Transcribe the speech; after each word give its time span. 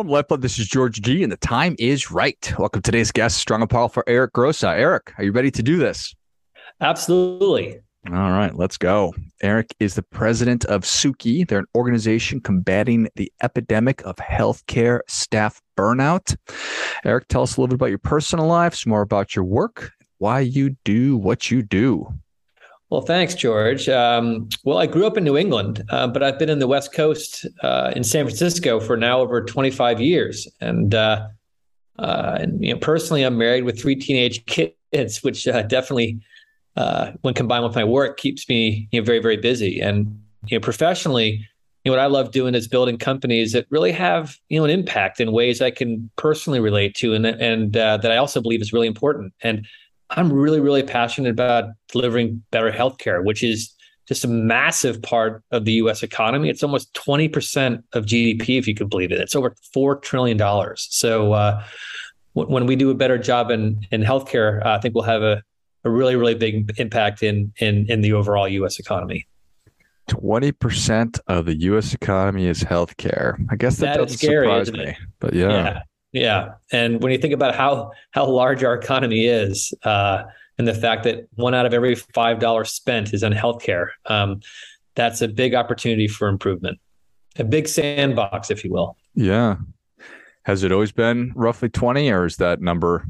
Welcome, 0.00 0.12
Lifeblood. 0.12 0.40
This 0.40 0.58
is 0.58 0.66
George 0.66 1.02
G, 1.02 1.22
and 1.22 1.30
the 1.30 1.36
time 1.36 1.76
is 1.78 2.10
right. 2.10 2.54
Welcome 2.58 2.80
to 2.80 2.90
today's 2.90 3.12
guest, 3.12 3.36
Strong 3.36 3.60
and 3.60 3.68
Powerful 3.68 4.02
Eric 4.06 4.32
Grossa. 4.32 4.70
Eric, 4.70 5.12
are 5.18 5.24
you 5.24 5.30
ready 5.30 5.50
to 5.50 5.62
do 5.62 5.76
this? 5.76 6.14
Absolutely. 6.80 7.80
All 8.06 8.30
right, 8.30 8.56
let's 8.56 8.78
go. 8.78 9.14
Eric 9.42 9.76
is 9.78 9.96
the 9.96 10.02
president 10.02 10.64
of 10.64 10.84
Suki. 10.84 11.46
They're 11.46 11.58
an 11.58 11.66
organization 11.74 12.40
combating 12.40 13.10
the 13.16 13.30
epidemic 13.42 14.00
of 14.06 14.16
healthcare 14.16 15.00
staff 15.06 15.60
burnout. 15.76 16.34
Eric, 17.04 17.28
tell 17.28 17.42
us 17.42 17.58
a 17.58 17.60
little 17.60 17.68
bit 17.68 17.74
about 17.74 17.90
your 17.90 17.98
personal 17.98 18.46
life, 18.46 18.74
some 18.74 18.88
more 18.92 19.02
about 19.02 19.36
your 19.36 19.44
work, 19.44 19.92
why 20.16 20.40
you 20.40 20.76
do 20.82 21.18
what 21.18 21.50
you 21.50 21.60
do. 21.60 22.10
Well, 22.90 23.02
thanks, 23.02 23.36
George. 23.36 23.88
Um, 23.88 24.48
well, 24.64 24.78
I 24.78 24.86
grew 24.86 25.06
up 25.06 25.16
in 25.16 25.22
New 25.22 25.36
England, 25.36 25.84
uh, 25.90 26.08
but 26.08 26.24
I've 26.24 26.40
been 26.40 26.48
in 26.48 26.58
the 26.58 26.66
West 26.66 26.92
Coast 26.92 27.46
uh, 27.62 27.92
in 27.94 28.02
San 28.02 28.24
Francisco 28.24 28.80
for 28.80 28.96
now 28.96 29.20
over 29.20 29.44
25 29.44 30.00
years. 30.00 30.48
And, 30.60 30.92
uh, 30.92 31.28
uh 32.00 32.38
and 32.40 32.64
you 32.64 32.74
know, 32.74 32.80
personally, 32.80 33.22
I'm 33.22 33.38
married 33.38 33.62
with 33.62 33.80
three 33.80 33.94
teenage 33.94 34.44
kids, 34.92 35.22
which 35.22 35.46
uh, 35.46 35.62
definitely, 35.62 36.20
uh, 36.76 37.12
when 37.20 37.32
combined 37.32 37.62
with 37.62 37.76
my 37.76 37.84
work, 37.84 38.16
keeps 38.16 38.48
me 38.48 38.88
you 38.90 39.00
know, 39.00 39.04
very, 39.04 39.20
very 39.20 39.36
busy. 39.36 39.80
And 39.80 40.20
you 40.46 40.58
know, 40.58 40.60
professionally, 40.60 41.46
you 41.84 41.90
know, 41.90 41.96
what 41.96 42.02
I 42.02 42.06
love 42.06 42.32
doing 42.32 42.56
is 42.56 42.66
building 42.66 42.98
companies 42.98 43.52
that 43.52 43.66
really 43.70 43.92
have 43.92 44.36
you 44.48 44.58
know 44.58 44.64
an 44.64 44.70
impact 44.70 45.20
in 45.20 45.32
ways 45.32 45.62
I 45.62 45.70
can 45.70 46.10
personally 46.16 46.60
relate 46.60 46.94
to, 46.96 47.14
and 47.14 47.24
and 47.24 47.72
that 47.72 48.10
I 48.10 48.18
also 48.18 48.42
believe 48.42 48.60
is 48.60 48.72
really 48.72 48.86
important. 48.86 49.32
And 49.42 49.66
I'm 50.10 50.32
really, 50.32 50.60
really 50.60 50.82
passionate 50.82 51.30
about 51.30 51.70
delivering 51.92 52.42
better 52.50 52.70
healthcare, 52.72 53.24
which 53.24 53.42
is 53.42 53.74
just 54.08 54.24
a 54.24 54.28
massive 54.28 55.00
part 55.02 55.44
of 55.52 55.64
the 55.64 55.72
US 55.74 56.02
economy. 56.02 56.48
It's 56.48 56.64
almost 56.64 56.92
20% 56.94 57.82
of 57.92 58.06
GDP, 58.06 58.58
if 58.58 58.66
you 58.66 58.74
could 58.74 58.90
believe 58.90 59.12
it. 59.12 59.20
It's 59.20 59.36
over 59.36 59.54
$4 59.74 60.02
trillion. 60.02 60.38
So 60.76 61.32
uh, 61.32 61.62
w- 62.34 62.52
when 62.52 62.66
we 62.66 62.74
do 62.74 62.90
a 62.90 62.94
better 62.94 63.18
job 63.18 63.52
in, 63.52 63.86
in 63.92 64.02
healthcare, 64.02 64.66
uh, 64.66 64.70
I 64.70 64.80
think 64.80 64.96
we'll 64.96 65.04
have 65.04 65.22
a, 65.22 65.42
a 65.84 65.90
really, 65.90 66.16
really 66.16 66.34
big 66.34 66.72
impact 66.78 67.22
in, 67.22 67.52
in, 67.60 67.86
in 67.88 68.00
the 68.00 68.12
overall 68.12 68.48
US 68.48 68.80
economy. 68.80 69.28
20% 70.08 71.20
of 71.28 71.46
the 71.46 71.54
US 71.54 71.94
economy 71.94 72.46
is 72.46 72.64
healthcare. 72.64 73.36
I 73.48 73.54
guess 73.54 73.76
that, 73.76 73.94
that 73.94 73.98
doesn't 73.98 74.18
scary, 74.18 74.46
surprise 74.46 74.72
me. 74.72 74.96
But 75.20 75.34
yeah. 75.34 75.50
yeah. 75.50 75.82
Yeah, 76.12 76.54
and 76.72 77.02
when 77.02 77.12
you 77.12 77.18
think 77.18 77.34
about 77.34 77.54
how 77.54 77.92
how 78.10 78.26
large 78.26 78.64
our 78.64 78.74
economy 78.74 79.26
is, 79.26 79.72
uh, 79.84 80.24
and 80.58 80.66
the 80.66 80.74
fact 80.74 81.04
that 81.04 81.28
one 81.34 81.54
out 81.54 81.66
of 81.66 81.72
every 81.72 81.94
five 81.94 82.40
dollars 82.40 82.70
spent 82.70 83.14
is 83.14 83.22
on 83.22 83.32
healthcare, 83.32 83.88
um, 84.06 84.40
that's 84.96 85.22
a 85.22 85.28
big 85.28 85.54
opportunity 85.54 86.08
for 86.08 86.26
improvement, 86.28 86.78
a 87.38 87.44
big 87.44 87.68
sandbox, 87.68 88.50
if 88.50 88.64
you 88.64 88.72
will. 88.72 88.96
Yeah, 89.14 89.56
has 90.42 90.64
it 90.64 90.72
always 90.72 90.90
been 90.90 91.32
roughly 91.36 91.68
twenty, 91.68 92.10
or 92.10 92.26
is 92.26 92.38
that 92.38 92.60
number 92.60 93.06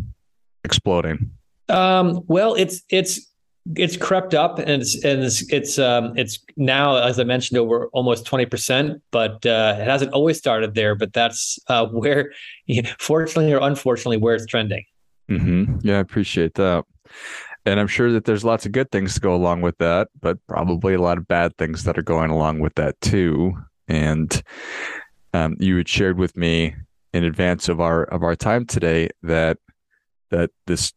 exploding? 0.63 1.31
Um, 1.71 2.21
well, 2.27 2.55
it's 2.55 2.83
it's 2.91 3.30
it's 3.77 3.97
crept 3.97 4.35
up 4.35 4.59
and 4.59 4.83
it's 4.83 5.05
and 5.05 5.23
it's 5.23 5.43
it's 5.53 5.79
um 5.79 6.17
it's 6.17 6.39
now 6.57 6.97
as 6.97 7.21
i 7.21 7.25
mentioned 7.25 7.59
over 7.59 7.89
almost 7.89 8.25
20% 8.25 9.01
but 9.11 9.45
uh 9.45 9.77
it 9.79 9.85
hasn't 9.85 10.13
always 10.13 10.39
started 10.39 10.75
there 10.75 10.95
but 10.95 11.13
that's 11.13 11.59
uh 11.69 11.87
where 11.93 12.33
fortunately 12.99 13.53
or 13.53 13.61
unfortunately 13.61 14.17
where 14.17 14.35
it's 14.35 14.47
trending. 14.47 14.85
Mm-hmm. 15.31 15.77
yeah 15.83 15.97
i 15.97 16.01
appreciate 16.01 16.55
that. 16.55 16.85
And 17.67 17.79
i'm 17.79 17.87
sure 17.87 18.11
that 18.13 18.25
there's 18.25 18.45
lots 18.45 18.65
of 18.65 18.73
good 18.73 18.91
things 18.91 19.15
to 19.15 19.21
go 19.21 19.35
along 19.35 19.61
with 19.61 19.77
that 19.79 20.09
but 20.21 20.39
probably 20.47 20.95
a 20.95 21.01
lot 21.03 21.19
of 21.19 21.29
bad 21.29 21.57
things 21.59 21.85
that 21.85 21.99
are 21.99 22.03
going 22.03 22.31
along 22.31 22.61
with 22.61 22.75
that 22.77 23.01
too. 23.01 23.57
And 23.89 24.43
um, 25.35 25.57
you 25.59 25.77
had 25.77 25.89
shared 25.89 26.17
with 26.17 26.37
me 26.37 26.77
in 27.13 27.25
advance 27.25 27.69
of 27.69 27.81
our 27.81 28.05
of 28.05 28.23
our 28.23 28.37
time 28.37 28.65
today 28.65 29.11
that 29.23 29.59
that 30.31 30.51
this 30.67 30.93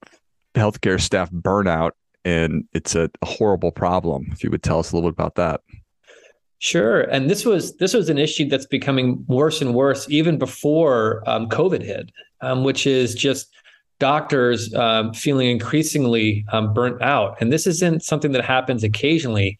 healthcare 0.55 1.01
staff 1.01 1.31
burnout 1.31 1.91
and 2.25 2.65
it's 2.73 2.95
a, 2.95 3.09
horrible 3.23 3.71
problem. 3.71 4.27
If 4.31 4.43
you 4.43 4.49
would 4.49 4.63
tell 4.63 4.79
us 4.79 4.91
a 4.91 4.95
little 4.95 5.09
bit 5.09 5.15
about 5.15 5.35
that. 5.35 5.61
Sure, 6.59 7.01
and 7.01 7.29
this 7.29 7.45
was 7.45 7.75
this 7.77 7.93
was 7.93 8.09
an 8.09 8.17
issue 8.17 8.47
that's 8.47 8.65
becoming 8.65 9.25
worse 9.27 9.61
and 9.61 9.73
worse 9.73 10.09
even 10.09 10.37
before 10.37 11.21
um, 11.27 11.49
COVID 11.49 11.83
hit, 11.83 12.09
um, 12.41 12.63
which 12.63 12.87
is 12.87 13.15
just 13.15 13.53
doctors 13.99 14.73
um, 14.73 15.13
feeling 15.13 15.49
increasingly 15.49 16.45
um, 16.51 16.73
burnt 16.73 17.01
out. 17.01 17.35
And 17.41 17.51
this 17.51 17.67
isn't 17.67 18.03
something 18.03 18.31
that 18.31 18.45
happens 18.45 18.83
occasionally. 18.83 19.57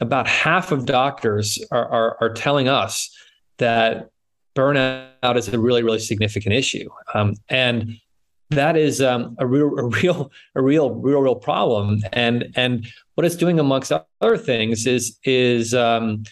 About 0.00 0.26
half 0.26 0.72
of 0.72 0.84
doctors 0.84 1.58
are, 1.70 1.88
are, 1.88 2.16
are 2.20 2.32
telling 2.34 2.68
us 2.68 3.08
that 3.58 4.10
burnout 4.54 5.36
is 5.36 5.48
a 5.48 5.58
really 5.58 5.82
really 5.82 6.00
significant 6.00 6.54
issue. 6.54 6.88
Um, 7.14 7.34
and 7.48 7.98
that 8.54 8.76
is 8.76 9.00
um, 9.00 9.36
a 9.38 9.46
real, 9.46 9.78
a 9.78 9.84
real, 9.84 10.30
a 10.54 10.62
real, 10.62 10.90
real, 10.90 11.20
real 11.20 11.34
problem. 11.34 12.02
And 12.12 12.52
and 12.56 12.86
what 13.14 13.24
it's 13.24 13.36
doing, 13.36 13.58
amongst 13.58 13.92
other 13.92 14.36
things, 14.36 14.86
is 14.86 15.18
is 15.24 15.74
um, 15.74 16.24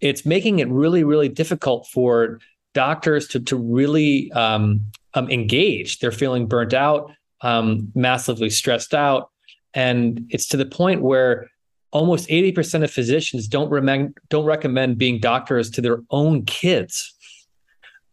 it's 0.00 0.24
making 0.24 0.58
it 0.58 0.68
really, 0.68 1.04
really 1.04 1.28
difficult 1.28 1.86
for 1.92 2.40
doctors 2.74 3.28
to 3.28 3.40
to 3.40 3.56
really 3.56 4.30
um, 4.32 4.80
um 5.14 5.30
engage. 5.30 5.98
They're 5.98 6.12
feeling 6.12 6.46
burnt 6.46 6.74
out, 6.74 7.12
um, 7.42 7.90
massively 7.94 8.50
stressed 8.50 8.94
out, 8.94 9.30
and 9.74 10.26
it's 10.30 10.46
to 10.48 10.56
the 10.56 10.66
point 10.66 11.02
where 11.02 11.50
almost 11.92 12.28
80% 12.28 12.84
of 12.84 12.90
physicians 12.92 13.48
don't, 13.48 13.68
rem- 13.68 14.14
don't 14.28 14.44
recommend 14.44 14.96
being 14.96 15.18
doctors 15.18 15.70
to 15.70 15.80
their 15.80 16.02
own 16.10 16.44
kids 16.44 17.14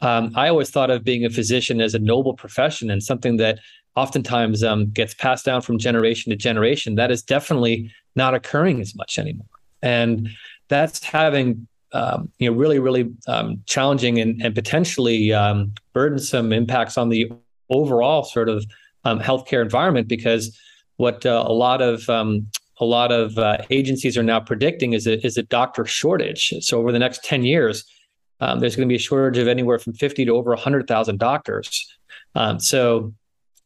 um, 0.02 0.32
I 0.36 0.50
always 0.50 0.70
thought 0.70 0.90
of 0.90 1.04
being 1.04 1.26
a 1.26 1.30
physician 1.30 1.82
as 1.82 1.94
a 1.94 2.00
noble 2.00 2.34
profession 2.34 2.90
and 2.90 3.02
something 3.02 3.38
that 3.38 3.60
oftentimes 3.96 4.64
um, 4.64 4.90
gets 4.92 5.14
passed 5.14 5.46
down 5.46 5.62
from 5.62 5.80
generation 5.80 6.30
to 6.30 6.36
generation. 6.36 6.96
That 6.96 7.10
is 7.10 7.24
definitely 7.24 7.92
not 8.16 8.34
occurring 8.34 8.80
as 8.80 8.96
much 8.96 9.18
anymore, 9.18 9.48
and 9.82 10.30
that's 10.68 11.04
having 11.04 11.68
um, 11.94 12.32
you 12.38 12.50
know 12.50 12.56
really 12.56 12.80
really 12.80 13.12
um, 13.28 13.62
challenging 13.66 14.20
and, 14.20 14.42
and 14.42 14.54
potentially 14.54 15.34
um, 15.34 15.74
burdensome 15.94 16.54
impacts 16.54 16.98
on 16.98 17.10
the 17.10 17.32
overall 17.70 18.24
sort 18.24 18.50
of 18.50 18.66
um, 19.04 19.20
healthcare 19.20 19.62
environment 19.62 20.08
because 20.08 20.58
what 20.98 21.26
uh, 21.26 21.44
a 21.46 21.54
lot 21.54 21.82
of 21.82 22.08
a 22.80 22.86
lot 22.86 23.12
of 23.12 23.38
uh, 23.38 23.58
agencies 23.70 24.18
are 24.18 24.24
now 24.24 24.40
predicting 24.40 24.94
is 24.94 25.08
a, 25.08 25.26
is 25.26 25.38
a 25.38 25.44
doctor 25.44 25.86
shortage. 25.86 26.54
So 26.62 26.80
over 26.80 26.92
the 26.92 27.00
next 27.00 27.24
10 27.24 27.44
years, 27.44 27.84
um, 28.40 28.60
there's 28.60 28.76
going 28.76 28.88
to 28.88 28.92
be 28.92 28.98
a 28.98 29.00
shortage 29.00 29.40
of 29.40 29.48
anywhere 29.48 29.80
from 29.80 29.94
50 29.94 30.26
to 30.26 30.36
over 30.36 30.52
100,000 30.52 31.18
doctors. 31.18 31.88
Um, 32.36 32.60
so 32.60 33.14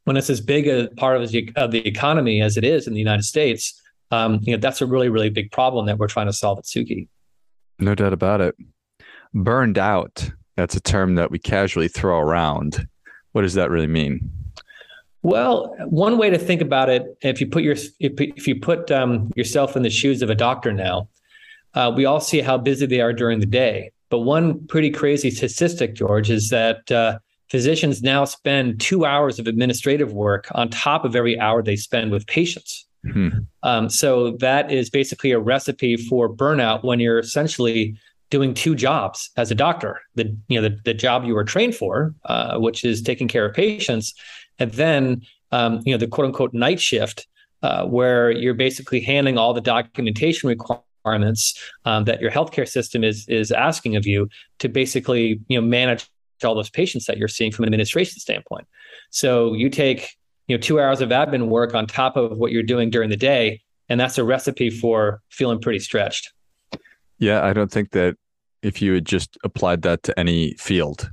when 0.04 0.16
it's 0.16 0.30
as 0.30 0.40
big 0.40 0.66
a 0.66 0.88
part 0.96 1.20
of 1.20 1.30
the, 1.30 1.50
of 1.56 1.70
the 1.70 1.86
economy 1.86 2.40
as 2.40 2.56
it 2.56 2.64
is 2.64 2.86
in 2.86 2.94
the 2.94 2.98
United 2.98 3.24
States, 3.24 3.80
um, 4.12 4.40
you 4.42 4.52
know 4.52 4.60
that's 4.60 4.80
a 4.80 4.86
really 4.86 5.08
really 5.08 5.30
big 5.30 5.50
problem 5.50 5.86
that 5.86 5.98
we're 5.98 6.06
trying 6.06 6.26
to 6.26 6.32
solve 6.32 6.58
at 6.58 6.64
Suki. 6.64 7.08
No 7.78 7.94
doubt 7.94 8.12
about 8.12 8.40
it. 8.40 8.54
Burned 9.34 9.78
out. 9.78 10.30
That's 10.56 10.76
a 10.76 10.80
term 10.80 11.14
that 11.14 11.30
we 11.30 11.38
casually 11.38 11.88
throw 11.88 12.18
around. 12.18 12.86
What 13.32 13.42
does 13.42 13.54
that 13.54 13.70
really 13.70 13.86
mean? 13.86 14.30
Well, 15.22 15.74
one 15.86 16.18
way 16.18 16.30
to 16.30 16.38
think 16.38 16.60
about 16.60 16.90
it, 16.90 17.16
if 17.22 17.40
you 17.40 17.46
put 17.46 17.62
your 17.62 17.72
if, 17.72 17.90
if 18.00 18.46
you 18.46 18.60
put 18.60 18.90
um, 18.90 19.32
yourself 19.34 19.76
in 19.76 19.82
the 19.82 19.90
shoes 19.90 20.20
of 20.20 20.28
a 20.28 20.34
doctor 20.34 20.72
now, 20.72 21.08
uh, 21.74 21.92
we 21.94 22.04
all 22.04 22.20
see 22.20 22.40
how 22.40 22.58
busy 22.58 22.86
they 22.86 23.00
are 23.00 23.12
during 23.12 23.40
the 23.40 23.46
day. 23.46 23.92
But 24.12 24.18
one 24.18 24.66
pretty 24.66 24.90
crazy 24.90 25.30
statistic, 25.30 25.94
George, 25.94 26.28
is 26.28 26.50
that 26.50 26.92
uh, 26.92 27.18
physicians 27.48 28.02
now 28.02 28.26
spend 28.26 28.78
two 28.78 29.06
hours 29.06 29.38
of 29.38 29.46
administrative 29.46 30.12
work 30.12 30.48
on 30.54 30.68
top 30.68 31.06
of 31.06 31.16
every 31.16 31.40
hour 31.40 31.62
they 31.62 31.76
spend 31.76 32.10
with 32.10 32.26
patients. 32.26 32.86
Hmm. 33.10 33.28
Um, 33.62 33.88
so 33.88 34.32
that 34.32 34.70
is 34.70 34.90
basically 34.90 35.30
a 35.30 35.38
recipe 35.38 35.96
for 35.96 36.28
burnout 36.28 36.84
when 36.84 37.00
you're 37.00 37.20
essentially 37.20 37.96
doing 38.28 38.52
two 38.52 38.74
jobs 38.74 39.30
as 39.38 39.50
a 39.50 39.54
doctor 39.54 40.00
the 40.14 40.24
you 40.48 40.60
know 40.60 40.66
the, 40.66 40.78
the 40.84 40.94
job 40.94 41.24
you 41.24 41.34
were 41.34 41.44
trained 41.44 41.74
for 41.74 42.14
uh, 42.26 42.58
which 42.58 42.82
is 42.82 43.02
taking 43.02 43.28
care 43.28 43.44
of 43.44 43.54
patients 43.54 44.14
and 44.58 44.72
then 44.72 45.20
um, 45.50 45.80
you 45.84 45.92
know 45.92 45.98
the 45.98 46.06
quote 46.06 46.26
unquote 46.26 46.54
night 46.54 46.80
shift 46.80 47.26
uh, 47.62 47.84
where 47.84 48.30
you're 48.30 48.54
basically 48.54 49.00
handling 49.00 49.36
all 49.36 49.52
the 49.52 49.60
documentation 49.60 50.48
requirements 50.48 50.86
requirements 51.02 51.58
um, 51.84 52.04
that 52.04 52.20
your 52.20 52.30
healthcare 52.30 52.68
system 52.68 53.04
is 53.04 53.28
is 53.28 53.50
asking 53.50 53.96
of 53.96 54.06
you 54.06 54.28
to 54.58 54.68
basically 54.68 55.40
you 55.48 55.60
know 55.60 55.66
manage 55.66 56.08
all 56.44 56.54
those 56.54 56.70
patients 56.70 57.06
that 57.06 57.18
you're 57.18 57.28
seeing 57.28 57.52
from 57.52 57.64
an 57.64 57.68
administration 57.68 58.18
standpoint. 58.18 58.66
So 59.10 59.54
you 59.54 59.70
take 59.70 60.16
you 60.48 60.56
know 60.56 60.60
two 60.60 60.80
hours 60.80 61.00
of 61.00 61.10
admin 61.10 61.48
work 61.48 61.74
on 61.74 61.86
top 61.86 62.16
of 62.16 62.38
what 62.38 62.52
you're 62.52 62.62
doing 62.62 62.90
during 62.90 63.10
the 63.10 63.16
day, 63.16 63.60
and 63.88 64.00
that's 64.00 64.18
a 64.18 64.24
recipe 64.24 64.70
for 64.70 65.20
feeling 65.28 65.60
pretty 65.60 65.78
stretched. 65.78 66.32
Yeah, 67.18 67.44
I 67.44 67.52
don't 67.52 67.70
think 67.70 67.90
that 67.92 68.16
if 68.62 68.82
you 68.82 68.94
had 68.94 69.06
just 69.06 69.36
applied 69.44 69.82
that 69.82 70.02
to 70.04 70.18
any 70.18 70.54
field, 70.54 71.10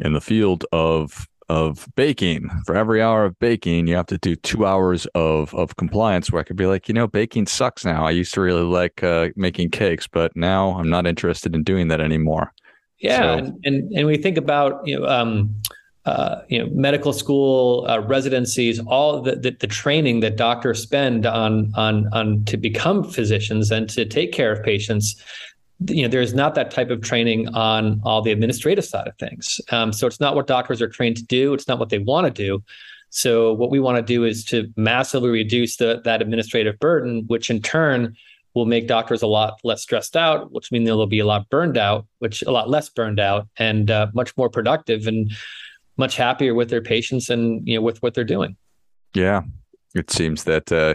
in 0.00 0.12
the 0.12 0.20
field 0.20 0.64
of 0.72 1.26
of 1.48 1.88
baking. 1.96 2.48
For 2.66 2.74
every 2.74 3.02
hour 3.02 3.24
of 3.24 3.38
baking, 3.38 3.86
you 3.86 3.96
have 3.96 4.06
to 4.06 4.18
do 4.18 4.36
two 4.36 4.66
hours 4.66 5.06
of 5.14 5.54
of 5.54 5.76
compliance. 5.76 6.30
Where 6.30 6.40
I 6.40 6.44
could 6.44 6.56
be 6.56 6.66
like, 6.66 6.88
you 6.88 6.94
know, 6.94 7.06
baking 7.06 7.46
sucks 7.46 7.84
now. 7.84 8.06
I 8.06 8.10
used 8.10 8.34
to 8.34 8.40
really 8.40 8.62
like 8.62 9.02
uh, 9.02 9.28
making 9.36 9.70
cakes, 9.70 10.06
but 10.06 10.34
now 10.36 10.78
I'm 10.78 10.88
not 10.88 11.06
interested 11.06 11.54
in 11.54 11.62
doing 11.62 11.88
that 11.88 12.00
anymore. 12.00 12.52
Yeah, 12.98 13.18
so. 13.18 13.32
and, 13.32 13.60
and 13.64 13.92
and 13.92 14.06
we 14.06 14.16
think 14.16 14.36
about 14.36 14.86
you 14.86 14.98
know 14.98 15.06
um, 15.06 15.54
uh, 16.06 16.42
you 16.48 16.58
know 16.58 16.70
medical 16.72 17.12
school 17.12 17.86
uh, 17.88 18.00
residencies, 18.00 18.80
all 18.80 19.20
the, 19.22 19.36
the, 19.36 19.50
the 19.50 19.66
training 19.66 20.20
that 20.20 20.36
doctors 20.36 20.82
spend 20.82 21.26
on 21.26 21.72
on 21.76 22.08
on 22.12 22.44
to 22.44 22.56
become 22.56 23.04
physicians 23.04 23.70
and 23.70 23.88
to 23.90 24.04
take 24.04 24.32
care 24.32 24.52
of 24.52 24.62
patients. 24.62 25.16
You 25.86 26.02
know, 26.02 26.08
there's 26.08 26.34
not 26.34 26.54
that 26.54 26.70
type 26.70 26.90
of 26.90 27.02
training 27.02 27.48
on 27.48 28.00
all 28.04 28.22
the 28.22 28.32
administrative 28.32 28.84
side 28.84 29.08
of 29.08 29.16
things. 29.18 29.60
Um, 29.70 29.92
so 29.92 30.06
it's 30.06 30.20
not 30.20 30.34
what 30.34 30.46
doctors 30.46 30.80
are 30.80 30.88
trained 30.88 31.16
to 31.16 31.24
do. 31.24 31.52
It's 31.52 31.68
not 31.68 31.78
what 31.78 31.88
they 31.88 31.98
want 31.98 32.26
to 32.26 32.30
do. 32.30 32.62
So 33.10 33.52
what 33.52 33.70
we 33.70 33.78
want 33.78 33.96
to 33.96 34.02
do 34.02 34.24
is 34.24 34.44
to 34.46 34.72
massively 34.76 35.30
reduce 35.30 35.76
the, 35.76 36.00
that 36.04 36.20
administrative 36.20 36.78
burden, 36.80 37.24
which 37.26 37.50
in 37.50 37.60
turn 37.62 38.16
will 38.54 38.66
make 38.66 38.86
doctors 38.86 39.22
a 39.22 39.26
lot 39.26 39.60
less 39.64 39.82
stressed 39.82 40.16
out, 40.16 40.52
which 40.52 40.70
means 40.72 40.86
they'll 40.86 41.06
be 41.06 41.18
a 41.18 41.26
lot 41.26 41.48
burned 41.48 41.76
out, 41.76 42.06
which 42.20 42.42
a 42.42 42.50
lot 42.50 42.70
less 42.70 42.88
burned 42.88 43.20
out 43.20 43.48
and 43.56 43.90
uh, 43.90 44.08
much 44.14 44.36
more 44.36 44.48
productive 44.48 45.06
and 45.06 45.32
much 45.96 46.16
happier 46.16 46.54
with 46.54 46.70
their 46.70 46.82
patients 46.82 47.30
and 47.30 47.66
you 47.66 47.76
know 47.76 47.82
with 47.82 48.02
what 48.02 48.14
they're 48.14 48.24
doing. 48.24 48.56
Yeah, 49.14 49.42
it 49.94 50.10
seems 50.10 50.44
that 50.44 50.72
uh, 50.72 50.94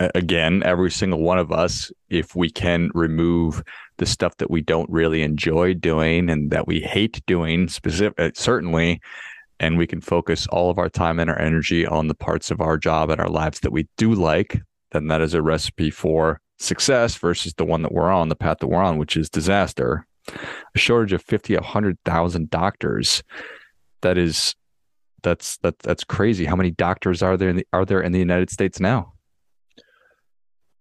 again, 0.00 0.62
every 0.64 0.90
single 0.90 1.20
one 1.20 1.38
of 1.38 1.52
us, 1.52 1.90
if 2.08 2.36
we 2.36 2.50
can 2.50 2.90
remove 2.94 3.62
the 3.98 4.06
stuff 4.06 4.36
that 4.36 4.50
we 4.50 4.60
don't 4.60 4.88
really 4.90 5.22
enjoy 5.22 5.74
doing 5.74 6.30
and 6.30 6.50
that 6.50 6.66
we 6.66 6.80
hate 6.80 7.24
doing, 7.26 7.68
specific 7.68 8.18
uh, 8.18 8.30
certainly, 8.34 9.00
and 9.60 9.76
we 9.76 9.86
can 9.86 10.00
focus 10.00 10.46
all 10.48 10.70
of 10.70 10.78
our 10.78 10.88
time 10.88 11.18
and 11.18 11.28
our 11.28 11.38
energy 11.40 11.84
on 11.86 12.06
the 12.06 12.14
parts 12.14 12.50
of 12.50 12.60
our 12.60 12.78
job 12.78 13.10
and 13.10 13.20
our 13.20 13.28
lives 13.28 13.60
that 13.60 13.72
we 13.72 13.88
do 13.96 14.14
like, 14.14 14.60
then 14.92 15.08
that 15.08 15.20
is 15.20 15.34
a 15.34 15.42
recipe 15.42 15.90
for 15.90 16.40
success 16.58 17.16
versus 17.16 17.54
the 17.54 17.64
one 17.64 17.82
that 17.82 17.92
we're 17.92 18.10
on, 18.10 18.28
the 18.28 18.36
path 18.36 18.58
that 18.60 18.68
we're 18.68 18.82
on, 18.82 18.98
which 18.98 19.16
is 19.16 19.28
disaster. 19.28 20.06
A 20.74 20.78
shortage 20.78 21.12
of 21.12 21.22
50, 21.22 21.54
a 21.54 21.60
100,000 21.60 22.50
doctors. 22.50 23.22
That 24.02 24.16
is, 24.16 24.54
that's, 25.22 25.56
that, 25.58 25.78
that's 25.80 26.04
crazy. 26.04 26.44
How 26.44 26.54
many 26.54 26.70
doctors 26.70 27.22
are 27.22 27.36
there 27.36 27.48
in 27.48 27.56
the, 27.56 27.66
are 27.72 27.84
there 27.84 28.00
in 28.00 28.12
the 28.12 28.18
United 28.18 28.50
States 28.50 28.78
now? 28.78 29.14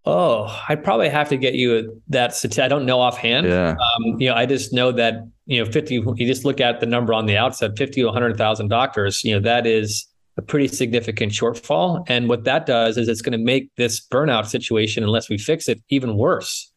Oh, 0.09 0.57
I'd 0.69 0.85
probably 0.85 1.09
have 1.09 1.27
to 1.27 1.35
get 1.35 1.55
you 1.55 2.01
that 2.07 2.33
statistic. 2.33 2.63
I 2.63 2.69
don't 2.69 2.85
know 2.85 3.01
offhand. 3.01 3.45
Yeah. 3.45 3.71
Um, 3.71 4.21
you 4.21 4.29
know, 4.29 4.35
I 4.35 4.45
just 4.45 4.71
know 4.71 4.93
that, 4.93 5.27
you 5.47 5.61
know, 5.61 5.69
50, 5.69 5.95
you 5.95 6.25
just 6.25 6.45
look 6.45 6.61
at 6.61 6.79
the 6.79 6.85
number 6.85 7.13
on 7.13 7.25
the 7.25 7.35
outset, 7.35 7.77
50 7.77 7.99
to 7.99 8.05
100,000 8.05 8.69
doctors, 8.69 9.21
you 9.25 9.33
know, 9.33 9.41
that 9.41 9.67
is 9.67 10.07
a 10.37 10.41
pretty 10.41 10.69
significant 10.69 11.33
shortfall. 11.33 12.05
And 12.07 12.29
what 12.29 12.45
that 12.45 12.65
does 12.65 12.97
is 12.97 13.09
it's 13.09 13.21
going 13.21 13.37
to 13.37 13.43
make 13.43 13.75
this 13.75 13.99
burnout 13.99 14.45
situation, 14.45 15.03
unless 15.03 15.27
we 15.27 15.37
fix 15.37 15.67
it, 15.67 15.83
even 15.89 16.15
worse. 16.15 16.71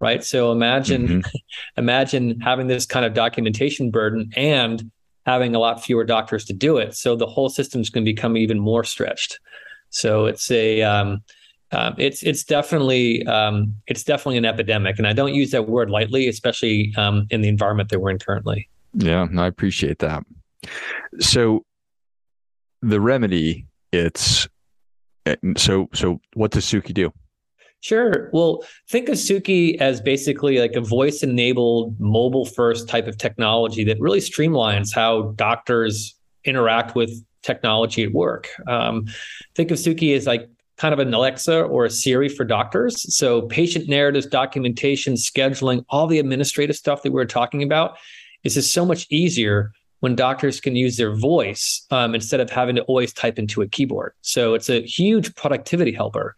Right. 0.00 0.24
So 0.24 0.50
imagine, 0.50 1.08
mm-hmm. 1.08 1.36
imagine 1.76 2.40
having 2.40 2.68
this 2.68 2.86
kind 2.86 3.04
of 3.04 3.12
documentation 3.12 3.90
burden 3.90 4.30
and 4.34 4.90
having 5.26 5.54
a 5.54 5.58
lot 5.58 5.84
fewer 5.84 6.04
doctors 6.04 6.46
to 6.46 6.54
do 6.54 6.78
it. 6.78 6.96
So 6.96 7.16
the 7.16 7.26
whole 7.26 7.50
system 7.50 7.82
is 7.82 7.90
going 7.90 8.06
to 8.06 8.10
become 8.10 8.38
even 8.38 8.58
more 8.58 8.82
stretched. 8.82 9.40
So 9.90 10.24
it's 10.24 10.50
a, 10.50 10.80
um, 10.80 11.22
um, 11.72 11.94
it's 11.98 12.22
it's 12.22 12.44
definitely 12.44 13.26
um, 13.26 13.74
it's 13.86 14.04
definitely 14.04 14.38
an 14.38 14.44
epidemic, 14.44 14.98
and 14.98 15.06
I 15.06 15.12
don't 15.12 15.34
use 15.34 15.50
that 15.52 15.68
word 15.68 15.90
lightly, 15.90 16.28
especially 16.28 16.92
um, 16.96 17.26
in 17.30 17.40
the 17.40 17.48
environment 17.48 17.88
that 17.90 18.00
we're 18.00 18.10
in 18.10 18.18
currently. 18.18 18.68
Yeah, 18.94 19.26
I 19.38 19.46
appreciate 19.46 19.98
that. 20.00 20.22
So, 21.20 21.64
the 22.82 23.00
remedy, 23.00 23.66
it's 23.90 24.46
eh, 25.26 25.36
so 25.56 25.88
so. 25.94 26.20
What 26.34 26.50
does 26.50 26.66
Suki 26.66 26.92
do? 26.92 27.12
Sure. 27.80 28.30
Well, 28.32 28.64
think 28.88 29.08
of 29.08 29.16
Suki 29.16 29.76
as 29.80 30.00
basically 30.00 30.58
like 30.58 30.74
a 30.74 30.80
voice 30.80 31.24
enabled 31.24 31.98
mobile 31.98 32.46
first 32.46 32.88
type 32.88 33.08
of 33.08 33.18
technology 33.18 33.82
that 33.84 33.98
really 33.98 34.20
streamlines 34.20 34.94
how 34.94 35.32
doctors 35.34 36.14
interact 36.44 36.94
with 36.94 37.10
technology 37.42 38.04
at 38.04 38.12
work. 38.12 38.48
Um, 38.68 39.06
think 39.56 39.72
of 39.72 39.78
Suki 39.78 40.16
as 40.16 40.28
like 40.28 40.48
kind 40.82 40.92
of 40.92 40.98
an 40.98 41.14
Alexa 41.14 41.62
or 41.62 41.84
a 41.84 41.90
Siri 41.90 42.28
for 42.28 42.44
doctors. 42.44 43.14
So 43.16 43.42
patient 43.42 43.88
narratives, 43.88 44.26
documentation, 44.26 45.14
scheduling, 45.14 45.84
all 45.88 46.08
the 46.08 46.18
administrative 46.18 46.74
stuff 46.74 47.04
that 47.04 47.12
we 47.12 47.14
were 47.14 47.24
talking 47.24 47.62
about 47.62 47.98
is 48.42 48.54
just 48.54 48.74
so 48.74 48.84
much 48.84 49.06
easier 49.08 49.70
when 50.00 50.16
doctors 50.16 50.60
can 50.60 50.74
use 50.74 50.96
their 50.96 51.14
voice 51.14 51.86
um, 51.92 52.16
instead 52.16 52.40
of 52.40 52.50
having 52.50 52.74
to 52.74 52.82
always 52.82 53.12
type 53.12 53.38
into 53.38 53.62
a 53.62 53.68
keyboard. 53.68 54.14
So 54.22 54.54
it's 54.54 54.68
a 54.68 54.82
huge 54.82 55.32
productivity 55.36 55.92
helper. 55.92 56.34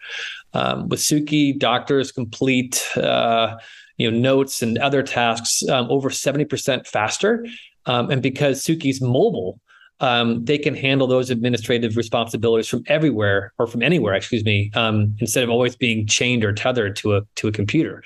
Um, 0.53 0.91
with 0.91 1.01
Suki, 1.01 1.59
doctors 1.59 2.13
complete 2.13 2.87
uh, 2.99 3.57
you 3.97 4.11
know 4.11 4.19
notes 4.19 4.61
and 4.61 4.77
other 4.77 5.03
tasks 5.03 5.67
um, 5.71 5.87
over 5.89 6.11
70% 6.11 6.87
faster. 6.87 7.47
Um, 7.87 8.11
and 8.11 8.21
because 8.21 8.63
Suki's 8.63 9.01
mobile, 9.01 9.59
um, 10.01 10.45
they 10.45 10.59
can 10.59 10.75
handle 10.75 11.07
those 11.07 11.31
administrative 11.31 11.97
responsibilities 11.97 12.69
from 12.69 12.83
everywhere 12.87 13.53
or 13.59 13.67
from 13.67 13.83
anywhere, 13.83 14.15
excuse 14.15 14.45
me, 14.45 14.71
um, 14.75 15.15
instead 15.21 15.45
of 15.45 15.51
always 15.51 15.77
being 15.77 16.07
chained 16.07 16.45
or 16.45 16.53
tethered 16.53 16.97
to 16.97 17.17
a 17.17 17.23
to 17.37 17.49
a 17.49 17.53
computer. 17.53 18.03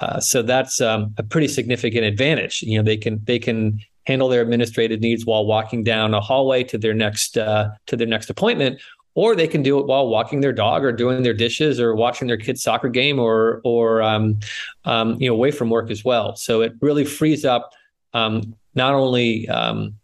Uh, 0.00 0.20
so 0.20 0.42
that's 0.42 0.80
um, 0.80 1.14
a 1.16 1.22
pretty 1.22 1.48
significant 1.48 2.04
advantage. 2.04 2.62
You 2.62 2.78
know, 2.78 2.82
they 2.82 2.96
can 2.96 3.20
they 3.24 3.38
can 3.38 3.80
handle 4.06 4.28
their 4.28 4.42
administrative 4.42 5.00
needs 5.00 5.24
while 5.24 5.46
walking 5.46 5.84
down 5.84 6.12
a 6.12 6.20
hallway 6.20 6.64
to 6.64 6.76
their 6.76 6.94
next 6.94 7.38
uh, 7.38 7.70
to 7.86 7.96
their 7.96 8.06
next 8.06 8.28
appointment, 8.28 8.80
or 9.14 9.34
they 9.34 9.48
can 9.48 9.62
do 9.62 9.78
it 9.78 9.86
while 9.86 10.08
walking 10.08 10.40
their 10.40 10.52
dog 10.52 10.84
or 10.84 10.92
doing 10.92 11.22
their 11.22 11.34
dishes 11.34 11.80
or 11.80 11.94
watching 11.94 12.28
their 12.28 12.36
kid's 12.36 12.62
soccer 12.62 12.88
game 12.88 13.18
or 13.18 13.60
or 13.64 14.02
um, 14.02 14.38
um, 14.84 15.20
you 15.20 15.28
know 15.28 15.34
away 15.34 15.50
from 15.50 15.70
work 15.70 15.90
as 15.90 16.04
well. 16.04 16.36
So 16.36 16.62
it 16.62 16.74
really 16.80 17.04
frees 17.04 17.44
up 17.44 17.70
um, 18.12 18.54
not 18.74 18.94
only 18.94 19.48
um, 19.48 19.94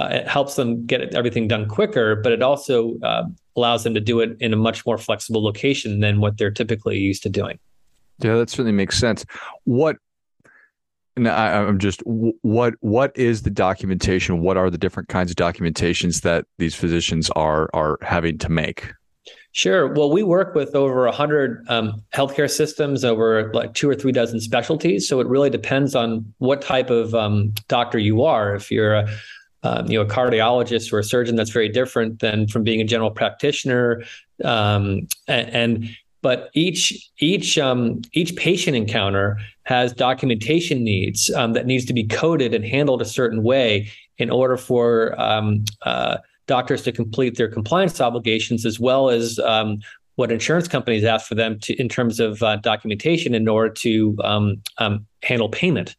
uh, 0.00 0.08
it 0.08 0.28
helps 0.28 0.54
them 0.56 0.86
get 0.86 1.14
everything 1.14 1.46
done 1.46 1.68
quicker, 1.68 2.16
but 2.16 2.32
it 2.32 2.42
also 2.42 2.98
uh, 3.02 3.24
allows 3.56 3.84
them 3.84 3.92
to 3.94 4.00
do 4.00 4.20
it 4.20 4.36
in 4.40 4.52
a 4.52 4.56
much 4.56 4.86
more 4.86 4.96
flexible 4.96 5.42
location 5.44 6.00
than 6.00 6.20
what 6.20 6.38
they're 6.38 6.50
typically 6.50 6.98
used 6.98 7.22
to 7.22 7.28
doing. 7.28 7.58
Yeah, 8.18 8.36
that 8.36 8.48
certainly 8.50 8.72
makes 8.72 8.98
sense. 8.98 9.24
What 9.64 9.96
now 11.16 11.34
I, 11.34 11.68
am 11.68 11.78
just 11.78 12.00
what 12.06 12.74
what 12.80 13.16
is 13.16 13.42
the 13.42 13.50
documentation? 13.50 14.40
What 14.40 14.56
are 14.56 14.70
the 14.70 14.78
different 14.78 15.08
kinds 15.08 15.30
of 15.30 15.36
documentations 15.36 16.22
that 16.22 16.46
these 16.58 16.74
physicians 16.74 17.30
are 17.30 17.68
are 17.74 17.98
having 18.00 18.38
to 18.38 18.48
make? 18.48 18.92
Sure. 19.52 19.92
Well, 19.92 20.10
we 20.12 20.22
work 20.22 20.54
with 20.54 20.76
over 20.76 21.04
100 21.06 21.66
um, 21.68 22.02
healthcare 22.14 22.48
systems, 22.48 23.04
over 23.04 23.52
like 23.52 23.74
two 23.74 23.90
or 23.90 23.96
three 23.96 24.12
dozen 24.12 24.40
specialties. 24.40 25.08
So 25.08 25.20
it 25.20 25.26
really 25.26 25.50
depends 25.50 25.96
on 25.96 26.32
what 26.38 26.62
type 26.62 26.88
of 26.88 27.14
um, 27.14 27.52
doctor 27.66 27.98
you 27.98 28.22
are. 28.22 28.54
If 28.54 28.70
you're 28.70 28.94
a 28.94 29.08
um, 29.62 29.86
you 29.86 29.98
know, 29.98 30.04
a 30.04 30.08
cardiologist 30.08 30.92
or 30.92 30.98
a 30.98 31.04
surgeon 31.04 31.36
that's 31.36 31.50
very 31.50 31.68
different 31.68 32.20
than 32.20 32.48
from 32.48 32.62
being 32.62 32.80
a 32.80 32.84
general 32.84 33.10
practitioner. 33.10 34.02
Um, 34.44 35.06
and, 35.28 35.48
and, 35.50 35.90
but 36.22 36.50
each 36.52 37.10
each 37.18 37.56
um, 37.56 38.02
each 38.12 38.36
patient 38.36 38.76
encounter 38.76 39.38
has 39.62 39.92
documentation 39.92 40.84
needs 40.84 41.30
um, 41.30 41.54
that 41.54 41.64
needs 41.64 41.86
to 41.86 41.94
be 41.94 42.06
coded 42.06 42.52
and 42.52 42.64
handled 42.64 43.00
a 43.00 43.06
certain 43.06 43.42
way 43.42 43.88
in 44.18 44.28
order 44.28 44.58
for 44.58 45.18
um, 45.18 45.64
uh, 45.86 46.18
doctors 46.46 46.82
to 46.82 46.92
complete 46.92 47.38
their 47.38 47.48
compliance 47.48 48.02
obligations 48.02 48.66
as 48.66 48.78
well 48.78 49.08
as 49.08 49.38
um, 49.38 49.78
what 50.16 50.30
insurance 50.30 50.68
companies 50.68 51.04
ask 51.04 51.26
for 51.26 51.36
them 51.36 51.58
to 51.60 51.74
in 51.80 51.88
terms 51.88 52.20
of 52.20 52.42
uh, 52.42 52.56
documentation 52.56 53.34
in 53.34 53.48
order 53.48 53.70
to 53.70 54.14
handle 55.22 55.48
payment. 55.48 55.96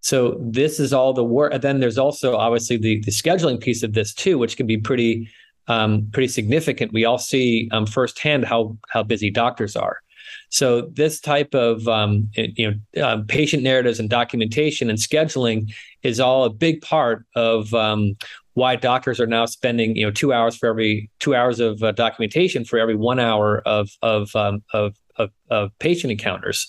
So 0.00 0.38
this 0.40 0.80
is 0.80 0.92
all 0.92 1.12
the 1.12 1.24
work. 1.24 1.52
And 1.52 1.62
then 1.62 1.80
there's 1.80 1.98
also 1.98 2.36
obviously 2.36 2.76
the, 2.76 3.00
the 3.00 3.10
scheduling 3.10 3.60
piece 3.60 3.82
of 3.82 3.92
this 3.92 4.14
too, 4.14 4.38
which 4.38 4.56
can 4.56 4.66
be 4.66 4.78
pretty 4.78 5.28
um, 5.68 6.08
pretty 6.12 6.28
significant. 6.28 6.92
We 6.92 7.04
all 7.04 7.18
see 7.18 7.68
um, 7.72 7.86
firsthand 7.86 8.44
how 8.44 8.76
how 8.88 9.02
busy 9.02 9.30
doctors 9.30 9.76
are. 9.76 10.00
So 10.48 10.82
this 10.92 11.20
type 11.20 11.54
of 11.54 11.86
um, 11.86 12.28
you 12.34 12.70
know 12.94 13.02
uh, 13.02 13.22
patient 13.28 13.62
narratives 13.62 14.00
and 14.00 14.10
documentation 14.10 14.90
and 14.90 14.98
scheduling 14.98 15.72
is 16.02 16.18
all 16.18 16.44
a 16.44 16.50
big 16.50 16.80
part 16.80 17.24
of 17.36 17.72
um, 17.74 18.16
why 18.54 18.76
doctors 18.76 19.20
are 19.20 19.26
now 19.26 19.46
spending 19.46 19.96
you 19.96 20.04
know 20.04 20.10
two 20.10 20.32
hours 20.32 20.56
for 20.56 20.68
every 20.68 21.10
two 21.20 21.34
hours 21.34 21.60
of 21.60 21.82
uh, 21.82 21.92
documentation 21.92 22.64
for 22.64 22.78
every 22.78 22.96
one 22.96 23.20
hour 23.20 23.62
of 23.66 23.90
of, 24.02 24.34
um, 24.34 24.62
of 24.72 24.96
of, 25.16 25.30
of 25.50 25.70
patient 25.78 26.10
encounters. 26.10 26.66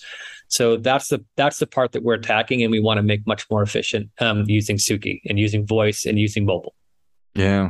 So 0.47 0.75
that's 0.75 1.07
the 1.07 1.23
that's 1.37 1.59
the 1.59 1.67
part 1.67 1.93
that 1.93 2.03
we're 2.03 2.15
attacking, 2.15 2.61
and 2.61 2.71
we 2.71 2.81
want 2.81 2.97
to 2.97 3.03
make 3.03 3.25
much 3.25 3.49
more 3.49 3.63
efficient 3.63 4.09
um, 4.19 4.43
using 4.47 4.75
Suki 4.75 5.21
and 5.25 5.39
using 5.39 5.65
voice 5.65 6.05
and 6.05 6.19
using 6.19 6.45
mobile. 6.45 6.75
Yeah, 7.35 7.69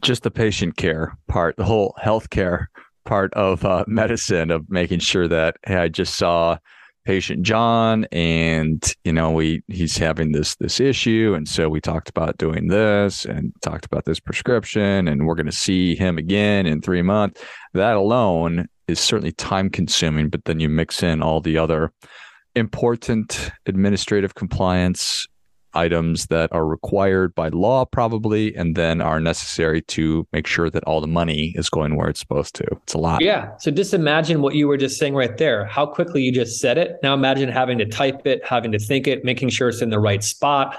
just 0.00 0.22
the 0.22 0.30
patient 0.30 0.76
care 0.76 1.18
part, 1.26 1.56
the 1.56 1.64
whole 1.64 1.94
healthcare 2.00 2.66
part 3.04 3.34
of 3.34 3.64
uh, 3.64 3.84
medicine 3.88 4.50
of 4.50 4.68
making 4.70 5.00
sure 5.00 5.26
that 5.26 5.56
hey, 5.66 5.76
I 5.76 5.88
just 5.88 6.16
saw 6.16 6.58
patient 7.04 7.42
John, 7.42 8.06
and 8.12 8.94
you 9.04 9.12
know 9.12 9.30
we 9.30 9.62
he's 9.68 9.96
having 9.96 10.32
this 10.32 10.56
this 10.56 10.78
issue, 10.78 11.34
and 11.36 11.48
so 11.48 11.68
we 11.68 11.80
talked 11.80 12.08
about 12.08 12.38
doing 12.38 12.68
this 12.68 13.24
and 13.24 13.52
talked 13.62 13.86
about 13.86 14.04
this 14.04 14.20
prescription, 14.20 15.08
and 15.08 15.26
we're 15.26 15.34
going 15.34 15.46
to 15.46 15.52
see 15.52 15.96
him 15.96 16.18
again 16.18 16.66
in 16.66 16.82
three 16.82 17.02
months. 17.02 17.42
That 17.74 17.96
alone 17.96 18.68
is 18.88 19.00
certainly 19.00 19.32
time 19.32 19.70
consuming, 19.70 20.28
but 20.28 20.44
then 20.44 20.60
you 20.60 20.68
mix 20.68 21.02
in 21.02 21.22
all 21.22 21.40
the 21.40 21.58
other 21.58 21.92
important 22.54 23.50
administrative 23.66 24.34
compliance 24.34 25.26
items 25.74 26.26
that 26.26 26.50
are 26.52 26.66
required 26.66 27.34
by 27.34 27.48
law, 27.50 27.84
probably, 27.84 28.54
and 28.56 28.74
then 28.74 29.02
are 29.02 29.20
necessary 29.20 29.82
to 29.82 30.26
make 30.32 30.46
sure 30.46 30.70
that 30.70 30.82
all 30.84 31.02
the 31.02 31.06
money 31.06 31.52
is 31.56 31.68
going 31.68 31.96
where 31.96 32.08
it's 32.08 32.18
supposed 32.18 32.54
to. 32.54 32.64
It's 32.82 32.94
a 32.94 32.98
lot. 32.98 33.20
Yeah. 33.20 33.56
So 33.58 33.70
just 33.70 33.92
imagine 33.92 34.40
what 34.40 34.54
you 34.54 34.66
were 34.66 34.78
just 34.78 34.98
saying 34.98 35.14
right 35.14 35.36
there, 35.36 35.66
how 35.66 35.84
quickly 35.84 36.22
you 36.22 36.32
just 36.32 36.60
said 36.60 36.78
it. 36.78 36.96
Now 37.02 37.12
imagine 37.12 37.50
having 37.50 37.76
to 37.78 37.84
type 37.84 38.26
it, 38.26 38.44
having 38.44 38.72
to 38.72 38.78
think 38.78 39.06
it, 39.06 39.22
making 39.22 39.50
sure 39.50 39.68
it's 39.68 39.82
in 39.82 39.90
the 39.90 40.00
right 40.00 40.24
spot. 40.24 40.78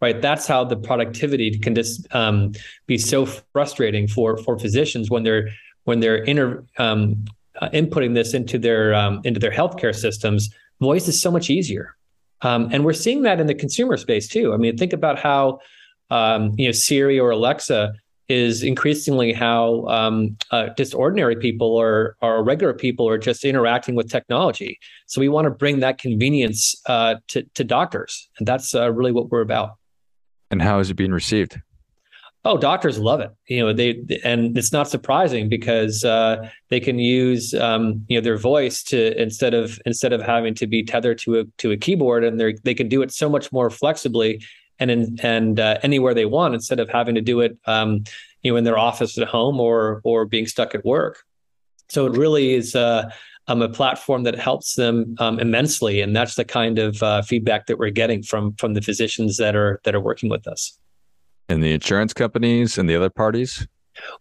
Right. 0.00 0.20
That's 0.20 0.48
how 0.48 0.64
the 0.64 0.76
productivity 0.76 1.56
can 1.58 1.76
just 1.76 2.12
um, 2.12 2.52
be 2.88 2.98
so 2.98 3.24
frustrating 3.24 4.08
for 4.08 4.36
for 4.36 4.58
physicians 4.58 5.10
when 5.10 5.22
they're 5.22 5.48
when 5.84 6.00
they're 6.00 6.22
inter, 6.24 6.64
um, 6.78 7.24
uh, 7.60 7.68
inputting 7.70 8.14
this 8.14 8.34
into 8.34 8.58
their 8.58 8.94
um, 8.94 9.20
into 9.24 9.40
their 9.40 9.52
healthcare 9.52 9.94
systems. 9.94 10.50
Voice 10.80 11.06
is 11.06 11.20
so 11.20 11.30
much 11.30 11.48
easier 11.48 11.94
um, 12.42 12.68
and 12.72 12.84
we're 12.84 12.92
seeing 12.92 13.22
that 13.22 13.40
in 13.40 13.46
the 13.46 13.54
consumer 13.54 13.96
space 13.96 14.28
too. 14.28 14.52
I 14.52 14.56
mean, 14.56 14.76
think 14.76 14.92
about 14.92 15.18
how 15.18 15.60
um, 16.10 16.52
you 16.58 16.66
know 16.66 16.72
Siri 16.72 17.18
or 17.18 17.30
Alexa 17.30 17.94
is 18.28 18.62
increasingly 18.62 19.32
how 19.32 19.86
um, 19.86 20.36
uh, 20.50 20.68
just 20.76 20.94
ordinary 20.94 21.36
people 21.36 21.68
or 21.68 22.16
or 22.20 22.42
regular 22.42 22.74
people 22.74 23.08
are 23.08 23.18
just 23.18 23.44
interacting 23.44 23.94
with 23.94 24.10
technology. 24.10 24.78
So 25.06 25.20
we 25.20 25.28
want 25.28 25.46
to 25.46 25.50
bring 25.50 25.80
that 25.80 25.98
convenience 25.98 26.74
uh, 26.86 27.16
to 27.28 27.42
to 27.54 27.64
doctors, 27.64 28.28
and 28.38 28.46
that's 28.46 28.74
uh, 28.74 28.92
really 28.92 29.12
what 29.12 29.30
we're 29.30 29.40
about. 29.40 29.70
And 30.50 30.60
how 30.60 30.80
is 30.80 30.90
it 30.90 30.94
being 30.94 31.12
received? 31.12 31.58
Oh, 32.44 32.58
doctors 32.58 32.98
love 32.98 33.20
it. 33.20 33.30
You 33.46 33.60
know, 33.60 33.72
they 33.72 34.04
and 34.24 34.58
it's 34.58 34.72
not 34.72 34.88
surprising 34.88 35.48
because 35.48 36.04
uh, 36.04 36.48
they 36.70 36.80
can 36.80 36.98
use 36.98 37.54
um, 37.54 38.04
you 38.08 38.18
know 38.18 38.20
their 38.20 38.36
voice 38.36 38.82
to 38.84 39.20
instead 39.20 39.54
of 39.54 39.80
instead 39.86 40.12
of 40.12 40.20
having 40.20 40.54
to 40.54 40.66
be 40.66 40.82
tethered 40.82 41.18
to 41.18 41.40
a 41.40 41.44
to 41.58 41.70
a 41.70 41.76
keyboard, 41.76 42.24
and 42.24 42.40
they 42.40 42.54
they 42.64 42.74
can 42.74 42.88
do 42.88 43.02
it 43.02 43.12
so 43.12 43.28
much 43.28 43.52
more 43.52 43.70
flexibly 43.70 44.42
and 44.80 44.90
in, 44.90 45.16
and 45.22 45.60
uh, 45.60 45.78
anywhere 45.84 46.14
they 46.14 46.24
want 46.24 46.54
instead 46.54 46.80
of 46.80 46.88
having 46.88 47.14
to 47.14 47.20
do 47.20 47.40
it 47.40 47.56
um, 47.66 48.02
you 48.42 48.50
know 48.50 48.56
in 48.56 48.64
their 48.64 48.78
office 48.78 49.16
at 49.18 49.28
home 49.28 49.60
or 49.60 50.00
or 50.02 50.24
being 50.24 50.46
stuck 50.46 50.74
at 50.74 50.84
work. 50.84 51.22
So 51.88 52.06
it 52.06 52.16
really 52.16 52.54
is. 52.54 52.74
Uh, 52.74 53.10
um, 53.48 53.60
a 53.60 53.68
platform 53.68 54.22
that 54.22 54.38
helps 54.38 54.76
them 54.76 55.16
um, 55.18 55.40
immensely, 55.40 56.00
and 56.00 56.14
that's 56.14 56.36
the 56.36 56.44
kind 56.44 56.78
of 56.78 57.02
uh, 57.02 57.22
feedback 57.22 57.66
that 57.66 57.76
we're 57.76 57.90
getting 57.90 58.22
from 58.22 58.54
from 58.54 58.74
the 58.74 58.80
physicians 58.80 59.36
that 59.38 59.56
are 59.56 59.80
that 59.82 59.96
are 59.96 60.00
working 60.00 60.30
with 60.30 60.46
us 60.46 60.78
and 61.52 61.62
the 61.62 61.72
insurance 61.72 62.12
companies 62.12 62.78
and 62.78 62.88
the 62.88 62.96
other 62.96 63.10
parties? 63.10 63.66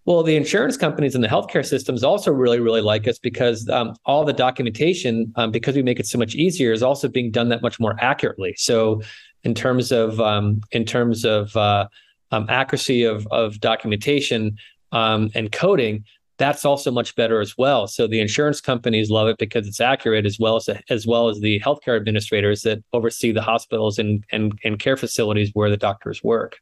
Well, 0.06 0.22
the 0.22 0.36
insurance 0.36 0.78
companies 0.78 1.16
and 1.16 1.24
the 1.24 1.28
healthcare 1.28 1.66
systems 1.66 2.04
also 2.04 2.32
really, 2.32 2.60
really 2.60 2.82
like 2.82 3.08
us 3.08 3.18
because 3.18 3.68
um, 3.70 3.96
all 4.06 4.26
the 4.26 4.34
documentation, 4.34 5.32
um, 5.38 5.50
because 5.50 5.76
we 5.76 5.82
make 5.82 6.00
it 6.00 6.06
so 6.06 6.18
much 6.18 6.36
easier, 6.36 6.72
is 6.74 6.84
also 6.84 7.08
being 7.08 7.32
done 7.32 7.50
that 7.50 7.62
much 7.62 7.80
more 7.80 7.96
accurately. 8.00 8.54
So, 8.58 9.02
in 9.44 9.56
terms 9.56 9.92
of 9.92 10.20
um, 10.20 10.62
in 10.72 10.86
terms 10.86 11.26
of 11.26 11.56
uh, 11.56 11.88
um, 12.32 12.46
accuracy 12.50 13.04
of 13.06 13.26
of 13.32 13.60
documentation 13.60 14.58
um, 14.92 15.32
and 15.34 15.52
coding, 15.52 16.04
that's 16.38 16.66
also 16.66 16.92
much 16.92 17.16
better 17.16 17.40
as 17.40 17.58
well. 17.58 17.88
So 17.88 18.08
the 18.08 18.20
insurance 18.20 18.62
companies 18.62 19.10
love 19.10 19.30
it 19.30 19.38
because 19.38 19.68
it's 19.68 19.80
accurate, 19.80 20.26
as 20.26 20.38
well 20.38 20.58
as 20.58 20.70
as 20.90 21.08
well 21.08 21.30
as 21.30 21.40
the 21.40 21.60
healthcare 21.62 21.96
administrators 21.96 22.62
that 22.64 22.84
oversee 22.94 23.32
the 23.32 23.42
hospitals 23.42 23.98
and 23.98 24.26
and, 24.32 24.60
and 24.64 24.80
care 24.80 24.98
facilities 24.98 25.52
where 25.54 25.70
the 25.70 25.78
doctors 25.78 26.24
work. 26.24 26.60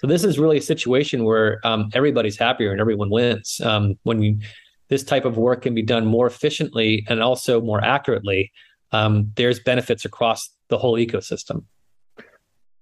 So 0.00 0.06
this 0.06 0.24
is 0.24 0.38
really 0.38 0.58
a 0.58 0.62
situation 0.62 1.24
where 1.24 1.60
um, 1.64 1.90
everybody's 1.92 2.38
happier 2.38 2.72
and 2.72 2.80
everyone 2.80 3.10
wins. 3.10 3.60
Um, 3.62 3.98
when 4.04 4.18
we, 4.18 4.38
this 4.88 5.02
type 5.02 5.24
of 5.24 5.36
work 5.36 5.62
can 5.62 5.74
be 5.74 5.82
done 5.82 6.06
more 6.06 6.26
efficiently 6.26 7.04
and 7.08 7.22
also 7.22 7.60
more 7.60 7.82
accurately, 7.84 8.52
um, 8.92 9.30
there's 9.36 9.60
benefits 9.60 10.04
across 10.04 10.48
the 10.68 10.78
whole 10.78 10.96
ecosystem. 10.96 11.64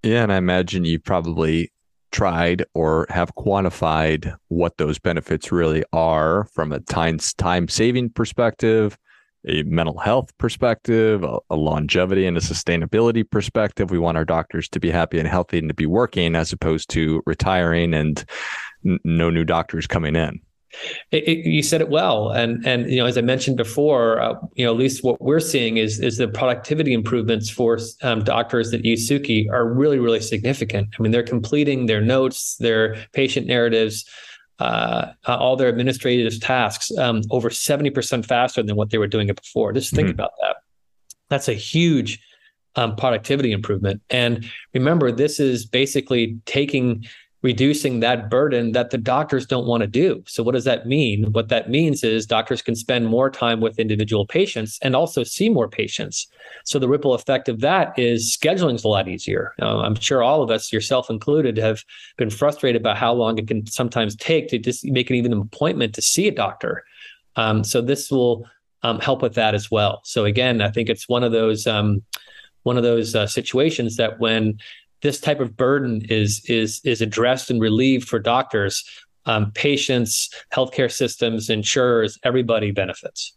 Yeah, 0.02 0.22
and 0.22 0.32
I 0.32 0.36
imagine 0.36 0.84
you 0.84 0.98
probably 1.00 1.72
tried 2.10 2.64
or 2.74 3.06
have 3.10 3.34
quantified 3.34 4.34
what 4.48 4.78
those 4.78 4.98
benefits 4.98 5.52
really 5.52 5.84
are 5.92 6.44
from 6.44 6.72
a 6.72 6.80
time 6.80 7.18
time 7.36 7.68
saving 7.68 8.10
perspective, 8.10 8.96
a 9.46 9.62
mental 9.64 9.98
health 9.98 10.36
perspective, 10.38 11.22
a, 11.22 11.38
a, 11.50 11.56
longevity 11.56 12.26
and 12.26 12.36
a 12.36 12.40
sustainability 12.40 13.28
perspective. 13.28 13.90
We 13.90 13.98
want 13.98 14.16
our 14.16 14.24
doctors 14.24 14.68
to 14.70 14.80
be 14.80 14.90
happy 14.90 15.18
and 15.18 15.28
healthy 15.28 15.58
and 15.58 15.68
to 15.68 15.74
be 15.74 15.86
working 15.86 16.34
as 16.34 16.52
opposed 16.52 16.90
to 16.90 17.22
retiring 17.26 17.94
and 17.94 18.24
n- 18.84 18.98
no 19.04 19.30
new 19.30 19.44
doctors 19.44 19.86
coming 19.86 20.16
in. 20.16 20.40
It, 21.10 21.26
it, 21.26 21.46
you 21.46 21.62
said 21.62 21.80
it 21.80 21.88
well, 21.88 22.30
and 22.30 22.64
and 22.66 22.90
you 22.90 22.98
know 22.98 23.06
as 23.06 23.16
I 23.16 23.22
mentioned 23.22 23.56
before, 23.56 24.20
uh, 24.20 24.34
you 24.54 24.66
know 24.66 24.72
at 24.72 24.78
least 24.78 25.02
what 25.02 25.20
we're 25.20 25.40
seeing 25.40 25.78
is 25.78 25.98
is 25.98 26.18
the 26.18 26.28
productivity 26.28 26.92
improvements 26.92 27.48
for 27.48 27.78
um, 28.02 28.22
doctors 28.22 28.70
that 28.72 28.84
use 28.84 29.08
Suki 29.08 29.50
are 29.50 29.66
really 29.66 29.98
really 29.98 30.20
significant. 30.20 30.88
I 30.98 31.02
mean 31.02 31.10
they're 31.10 31.22
completing 31.22 31.86
their 31.86 32.02
notes, 32.02 32.56
their 32.56 32.96
patient 33.14 33.46
narratives, 33.46 34.04
uh, 34.58 35.12
all 35.26 35.56
their 35.56 35.68
administrative 35.68 36.40
tasks 36.40 36.90
um, 36.98 37.22
over 37.30 37.48
70% 37.48 38.26
faster 38.26 38.62
than 38.62 38.76
what 38.76 38.90
they 38.90 38.98
were 38.98 39.06
doing 39.06 39.28
it 39.28 39.40
before. 39.40 39.72
Just 39.72 39.94
think 39.94 40.06
mm-hmm. 40.06 40.14
about 40.14 40.32
that. 40.42 40.56
That's 41.28 41.48
a 41.48 41.54
huge 41.54 42.20
um, 42.76 42.96
productivity 42.96 43.52
improvement. 43.52 44.02
And 44.10 44.48
remember, 44.74 45.12
this 45.12 45.40
is 45.40 45.66
basically 45.66 46.38
taking 46.46 47.06
reducing 47.42 48.00
that 48.00 48.28
burden 48.30 48.72
that 48.72 48.90
the 48.90 48.98
doctors 48.98 49.46
don't 49.46 49.66
want 49.66 49.80
to 49.82 49.86
do. 49.86 50.22
So, 50.26 50.42
what 50.42 50.52
does 50.52 50.64
that 50.64 50.86
mean? 50.86 51.32
What 51.32 51.48
that 51.48 51.70
means 51.70 52.02
is 52.02 52.26
doctors 52.26 52.62
can 52.62 52.74
spend 52.74 53.06
more 53.06 53.30
time 53.30 53.60
with 53.60 53.78
individual 53.78 54.26
patients 54.26 54.78
and 54.82 54.96
also 54.96 55.22
see 55.22 55.48
more 55.48 55.68
patients. 55.68 56.26
So, 56.64 56.78
the 56.78 56.88
ripple 56.88 57.14
effect 57.14 57.48
of 57.48 57.60
that 57.60 57.96
is 57.98 58.36
scheduling 58.36 58.74
is 58.74 58.84
a 58.84 58.88
lot 58.88 59.08
easier. 59.08 59.54
Uh, 59.62 59.80
I'm 59.80 59.94
sure 59.94 60.22
all 60.22 60.42
of 60.42 60.50
us, 60.50 60.72
yourself 60.72 61.10
included, 61.10 61.56
have 61.58 61.84
been 62.16 62.30
frustrated 62.30 62.80
about 62.80 62.96
how 62.96 63.12
long 63.12 63.38
it 63.38 63.46
can 63.46 63.66
sometimes 63.66 64.16
take 64.16 64.48
to 64.48 64.58
just 64.58 64.84
make 64.84 65.08
an 65.10 65.16
even 65.16 65.32
appointment 65.32 65.94
to 65.94 66.02
see 66.02 66.26
a 66.26 66.32
doctor. 66.32 66.84
Um, 67.36 67.62
so, 67.62 67.80
this 67.80 68.10
will 68.10 68.46
um, 68.82 68.98
help 68.98 69.22
with 69.22 69.34
that 69.34 69.54
as 69.54 69.70
well. 69.70 70.00
So, 70.04 70.24
again, 70.24 70.60
I 70.60 70.70
think 70.70 70.88
it's 70.88 71.08
one 71.08 71.22
of 71.22 71.32
those. 71.32 71.66
Um, 71.66 72.02
one 72.64 72.76
of 72.76 72.82
those 72.82 73.14
uh, 73.14 73.26
situations 73.26 73.96
that 73.96 74.18
when 74.18 74.58
this 75.02 75.20
type 75.20 75.40
of 75.40 75.56
burden 75.56 76.02
is 76.08 76.42
is 76.48 76.80
is 76.84 77.00
addressed 77.00 77.50
and 77.50 77.60
relieved 77.60 78.08
for 78.08 78.18
doctors, 78.18 78.84
um, 79.26 79.52
patients, 79.52 80.30
healthcare 80.52 80.90
systems, 80.90 81.50
insurers, 81.50 82.18
everybody 82.24 82.70
benefits, 82.70 83.34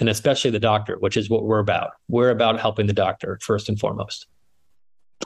and 0.00 0.08
especially 0.08 0.50
the 0.50 0.60
doctor, 0.60 0.96
which 1.00 1.16
is 1.16 1.28
what 1.28 1.44
we're 1.44 1.58
about. 1.58 1.90
We're 2.08 2.30
about 2.30 2.60
helping 2.60 2.86
the 2.86 2.92
doctor 2.92 3.38
first 3.42 3.68
and 3.68 3.78
foremost. 3.78 4.26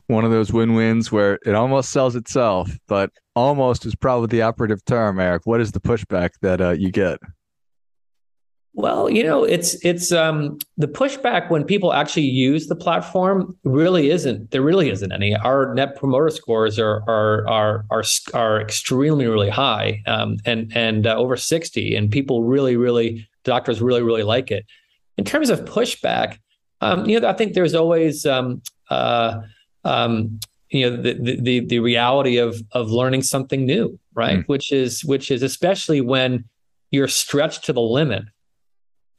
One 0.08 0.24
of 0.24 0.30
those 0.30 0.52
win-wins 0.52 1.10
where 1.10 1.38
it 1.46 1.54
almost 1.54 1.90
sells 1.90 2.16
itself, 2.16 2.70
but 2.86 3.10
almost 3.34 3.86
is 3.86 3.94
probably 3.94 4.28
the 4.28 4.42
operative 4.42 4.84
term. 4.84 5.18
Eric, 5.18 5.42
what 5.46 5.60
is 5.60 5.72
the 5.72 5.80
pushback 5.80 6.30
that 6.42 6.60
uh, 6.60 6.70
you 6.70 6.90
get? 6.90 7.18
Well, 8.76 9.08
you 9.08 9.24
know, 9.24 9.42
it's 9.42 9.82
it's 9.82 10.12
um, 10.12 10.58
the 10.76 10.86
pushback 10.86 11.50
when 11.50 11.64
people 11.64 11.94
actually 11.94 12.26
use 12.26 12.66
the 12.66 12.76
platform 12.76 13.56
really 13.64 14.10
isn't 14.10 14.50
there 14.50 14.60
really 14.60 14.90
isn't 14.90 15.10
any. 15.10 15.34
Our 15.34 15.74
net 15.74 15.96
promoter 15.96 16.28
scores 16.28 16.78
are 16.78 17.02
are 17.08 17.48
are 17.48 17.86
are, 17.90 18.04
are 18.34 18.60
extremely 18.60 19.26
really 19.26 19.48
high 19.48 20.02
um, 20.06 20.36
and 20.44 20.70
and 20.76 21.06
uh, 21.06 21.16
over 21.16 21.38
sixty, 21.38 21.96
and 21.96 22.10
people 22.10 22.44
really 22.44 22.76
really 22.76 23.26
doctors 23.44 23.80
really 23.80 24.02
really 24.02 24.24
like 24.24 24.50
it. 24.50 24.66
In 25.16 25.24
terms 25.24 25.48
of 25.48 25.64
pushback, 25.64 26.38
um, 26.82 27.08
you 27.08 27.18
know, 27.18 27.28
I 27.28 27.32
think 27.32 27.54
there's 27.54 27.74
always 27.74 28.26
um, 28.26 28.60
uh, 28.90 29.40
um, 29.84 30.38
you 30.68 30.90
know 30.90 30.96
the, 31.00 31.38
the 31.40 31.60
the 31.60 31.78
reality 31.78 32.36
of 32.36 32.60
of 32.72 32.90
learning 32.90 33.22
something 33.22 33.64
new, 33.64 33.98
right? 34.12 34.40
Mm. 34.40 34.48
Which 34.48 34.70
is 34.70 35.02
which 35.02 35.30
is 35.30 35.42
especially 35.42 36.02
when 36.02 36.44
you're 36.90 37.08
stretched 37.08 37.64
to 37.64 37.72
the 37.72 37.80
limit 37.80 38.24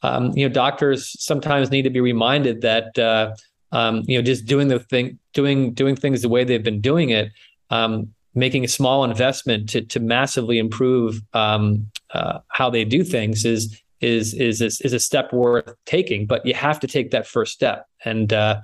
um, 0.03 0.31
you 0.35 0.47
know, 0.47 0.53
doctors 0.53 1.15
sometimes 1.21 1.71
need 1.71 1.83
to 1.83 1.89
be 1.89 1.99
reminded 1.99 2.61
that 2.61 2.97
uh, 2.99 3.33
um, 3.71 4.03
you 4.07 4.17
know 4.17 4.21
just 4.21 4.45
doing 4.45 4.67
the 4.67 4.79
thing, 4.79 5.19
doing 5.33 5.73
doing 5.73 5.95
things 5.95 6.21
the 6.21 6.29
way 6.29 6.43
they've 6.43 6.63
been 6.63 6.81
doing 6.81 7.09
it, 7.09 7.31
um, 7.69 8.13
making 8.35 8.63
a 8.63 8.67
small 8.67 9.03
investment 9.03 9.69
to 9.69 9.81
to 9.81 9.99
massively 9.99 10.59
improve 10.59 11.21
um, 11.33 11.87
uh, 12.13 12.39
how 12.49 12.69
they 12.69 12.85
do 12.85 13.03
things 13.03 13.45
is 13.45 13.81
is 13.99 14.33
is 14.35 14.61
is 14.61 14.93
a 14.93 14.99
step 14.99 15.33
worth 15.33 15.73
taking. 15.85 16.25
But 16.25 16.45
you 16.45 16.53
have 16.53 16.79
to 16.81 16.87
take 16.87 17.11
that 17.11 17.25
first 17.25 17.53
step, 17.53 17.87
and 18.05 18.31
uh, 18.31 18.61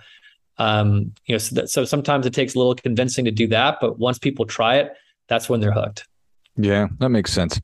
um, 0.57 1.13
you 1.25 1.33
know, 1.33 1.39
so, 1.39 1.55
that, 1.55 1.69
so 1.69 1.83
sometimes 1.83 2.25
it 2.25 2.33
takes 2.33 2.53
a 2.53 2.59
little 2.59 2.75
convincing 2.75 3.25
to 3.25 3.31
do 3.31 3.47
that. 3.47 3.77
But 3.81 3.97
once 3.97 4.19
people 4.19 4.45
try 4.45 4.77
it, 4.77 4.93
that's 5.27 5.49
when 5.49 5.59
they're 5.59 5.71
hooked. 5.71 6.07
Yeah, 6.55 6.87
that 6.99 7.09
makes 7.09 7.33
sense. 7.33 7.59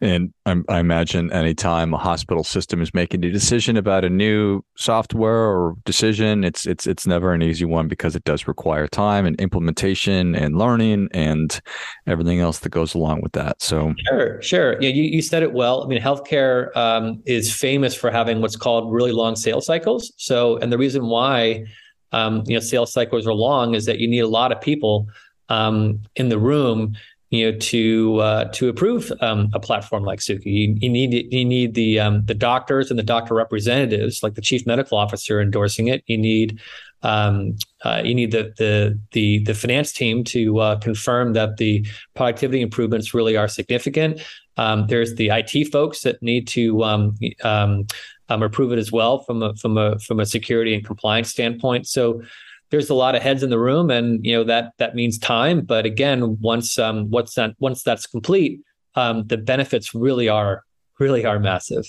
And 0.00 0.34
I, 0.46 0.56
I, 0.68 0.80
imagine 0.80 1.32
anytime 1.32 1.94
a 1.94 1.98
hospital 1.98 2.42
system 2.42 2.82
is 2.82 2.92
making 2.92 3.24
a 3.24 3.30
decision 3.30 3.76
about 3.76 4.04
a 4.04 4.10
new 4.10 4.64
software 4.76 5.44
or 5.44 5.76
decision, 5.84 6.42
it's 6.42 6.66
it's 6.66 6.88
it's 6.88 7.06
never 7.06 7.32
an 7.32 7.42
easy 7.42 7.64
one 7.64 7.86
because 7.86 8.16
it 8.16 8.24
does 8.24 8.48
require 8.48 8.88
time 8.88 9.26
and 9.26 9.40
implementation 9.40 10.34
and 10.34 10.58
learning 10.58 11.08
and 11.12 11.60
everything 12.08 12.40
else 12.40 12.58
that 12.60 12.70
goes 12.70 12.94
along 12.94 13.20
with 13.20 13.30
that. 13.32 13.62
So 13.62 13.94
sure, 14.08 14.42
sure. 14.42 14.82
Yeah, 14.82 14.90
you, 14.90 15.04
you 15.04 15.22
said 15.22 15.44
it 15.44 15.52
well. 15.52 15.84
I 15.84 15.86
mean, 15.86 16.02
healthcare 16.02 16.76
um, 16.76 17.22
is 17.26 17.54
famous 17.54 17.94
for 17.94 18.10
having 18.10 18.40
what's 18.40 18.56
called 18.56 18.92
really 18.92 19.12
long 19.12 19.36
sales 19.36 19.66
cycles. 19.66 20.12
So, 20.16 20.56
and 20.56 20.72
the 20.72 20.78
reason 20.78 21.06
why 21.06 21.64
um, 22.10 22.42
you 22.46 22.54
know 22.54 22.60
sales 22.60 22.92
cycles 22.92 23.24
are 23.24 23.34
long 23.34 23.76
is 23.76 23.84
that 23.84 24.00
you 24.00 24.08
need 24.08 24.20
a 24.20 24.28
lot 24.28 24.50
of 24.50 24.60
people 24.60 25.06
um, 25.48 26.02
in 26.16 26.28
the 26.28 26.40
room 26.40 26.96
you 27.30 27.50
know 27.50 27.58
to 27.58 28.18
uh, 28.18 28.44
to 28.52 28.68
approve 28.68 29.12
um, 29.20 29.50
a 29.52 29.60
platform 29.60 30.04
like 30.04 30.20
Suki. 30.20 30.46
You, 30.46 30.76
you, 30.80 30.88
need 30.88 31.32
you 31.32 31.44
need 31.44 31.74
the 31.74 31.98
um, 31.98 32.24
the 32.24 32.34
doctors 32.34 32.90
and 32.90 32.98
the 32.98 33.04
doctor 33.04 33.34
representatives, 33.34 34.22
like 34.22 34.34
the 34.34 34.40
chief 34.40 34.66
medical 34.66 34.96
officer, 34.96 35.40
endorsing 35.40 35.88
it. 35.88 36.04
You 36.06 36.18
need 36.18 36.60
um, 37.02 37.56
uh, 37.84 38.02
you 38.04 38.14
need 38.14 38.30
the 38.30 38.52
the 38.58 38.98
the 39.12 39.40
the 39.40 39.54
finance 39.54 39.92
team 39.92 40.24
to 40.24 40.58
uh, 40.58 40.76
confirm 40.78 41.32
that 41.32 41.56
the 41.56 41.86
productivity 42.14 42.62
improvements 42.62 43.12
really 43.12 43.36
are 43.36 43.48
significant. 43.48 44.20
Um, 44.56 44.86
there's 44.86 45.14
the 45.16 45.28
IT 45.28 45.70
folks 45.70 46.02
that 46.02 46.22
need 46.22 46.48
to 46.48 46.82
um, 46.82 47.18
um, 47.42 47.86
approve 48.28 48.72
it 48.72 48.78
as 48.78 48.90
well 48.90 49.18
from 49.20 49.42
a 49.42 49.54
from 49.56 49.76
a 49.76 49.98
from 49.98 50.20
a 50.20 50.26
security 50.26 50.74
and 50.74 50.84
compliance 50.84 51.30
standpoint. 51.30 51.86
So 51.86 52.22
there's 52.70 52.90
a 52.90 52.94
lot 52.94 53.14
of 53.14 53.22
heads 53.22 53.42
in 53.42 53.50
the 53.50 53.58
room, 53.58 53.90
and 53.90 54.24
you 54.24 54.34
know 54.34 54.44
that 54.44 54.72
that 54.78 54.94
means 54.94 55.18
time. 55.18 55.60
But 55.62 55.86
again, 55.86 56.38
once 56.40 56.78
um, 56.78 57.10
once 57.10 57.34
that 57.34 57.54
once 57.58 57.82
that's 57.82 58.06
complete, 58.06 58.60
um, 58.94 59.26
the 59.26 59.36
benefits 59.36 59.94
really 59.94 60.28
are 60.28 60.62
really 60.98 61.24
are 61.24 61.38
massive. 61.38 61.84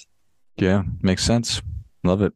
Yeah, 0.58 0.84
makes 1.02 1.24
sense. 1.24 1.62
Love 2.04 2.22
it. 2.22 2.34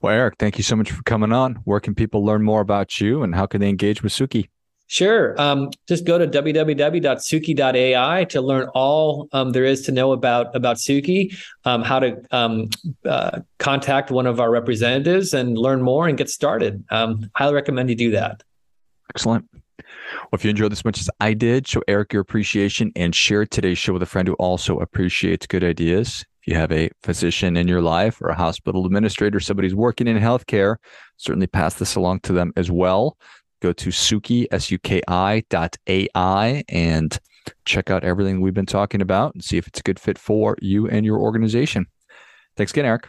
Well, 0.00 0.14
Eric, 0.14 0.36
thank 0.38 0.58
you 0.58 0.64
so 0.64 0.76
much 0.76 0.90
for 0.90 1.02
coming 1.02 1.32
on. 1.32 1.56
Where 1.64 1.80
can 1.80 1.94
people 1.94 2.24
learn 2.24 2.42
more 2.42 2.60
about 2.60 3.00
you, 3.00 3.22
and 3.22 3.34
how 3.34 3.46
can 3.46 3.60
they 3.60 3.68
engage 3.68 4.02
with 4.02 4.12
Suki? 4.12 4.48
Sure. 4.92 5.34
Um, 5.40 5.70
just 5.88 6.04
go 6.04 6.18
to 6.18 6.26
www.suki.ai 6.26 8.24
to 8.24 8.40
learn 8.42 8.68
all 8.74 9.26
um, 9.32 9.52
there 9.52 9.64
is 9.64 9.80
to 9.86 9.92
know 9.92 10.12
about 10.12 10.54
about 10.54 10.76
Suki, 10.76 11.34
um, 11.64 11.80
how 11.80 11.98
to 11.98 12.22
um, 12.30 12.68
uh, 13.06 13.40
contact 13.58 14.10
one 14.10 14.26
of 14.26 14.38
our 14.38 14.50
representatives 14.50 15.32
and 15.32 15.56
learn 15.56 15.80
more 15.80 16.08
and 16.08 16.18
get 16.18 16.28
started. 16.28 16.84
Um, 16.90 17.30
highly 17.34 17.54
recommend 17.54 17.88
you 17.88 17.96
do 17.96 18.10
that. 18.10 18.42
Excellent. 19.14 19.48
Well, 19.78 20.34
if 20.34 20.44
you 20.44 20.50
enjoyed 20.50 20.72
this 20.72 20.84
much 20.84 21.00
as 21.00 21.08
I 21.20 21.32
did, 21.32 21.66
show 21.66 21.82
Eric 21.88 22.12
your 22.12 22.20
appreciation 22.20 22.92
and 22.94 23.14
share 23.14 23.46
today's 23.46 23.78
show 23.78 23.94
with 23.94 24.02
a 24.02 24.06
friend 24.06 24.28
who 24.28 24.34
also 24.34 24.78
appreciates 24.78 25.46
good 25.46 25.64
ideas. 25.64 26.26
If 26.42 26.48
you 26.48 26.54
have 26.56 26.72
a 26.72 26.90
physician 27.02 27.56
in 27.56 27.66
your 27.66 27.80
life 27.80 28.20
or 28.20 28.28
a 28.28 28.34
hospital 28.34 28.84
administrator, 28.84 29.40
somebody's 29.40 29.74
working 29.74 30.06
in 30.06 30.18
healthcare, 30.18 30.76
certainly 31.16 31.46
pass 31.46 31.74
this 31.74 31.94
along 31.94 32.20
to 32.20 32.34
them 32.34 32.52
as 32.56 32.70
well 32.70 33.16
go 33.62 33.72
to 33.72 33.90
suki, 33.90 34.46
S-U-K-I 34.50 35.44
dot 35.48 35.76
A-I 35.88 36.64
and 36.68 37.18
check 37.64 37.90
out 37.90 38.04
everything 38.04 38.40
we've 38.40 38.54
been 38.54 38.66
talking 38.66 39.00
about 39.00 39.34
and 39.34 39.42
see 39.42 39.56
if 39.56 39.66
it's 39.66 39.80
a 39.80 39.82
good 39.82 39.98
fit 39.98 40.18
for 40.18 40.56
you 40.60 40.88
and 40.88 41.06
your 41.06 41.18
organization. 41.18 41.86
Thanks 42.56 42.72
again, 42.72 42.84
Eric. 42.84 43.08